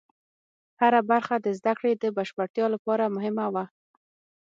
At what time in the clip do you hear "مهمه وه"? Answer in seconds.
3.15-3.65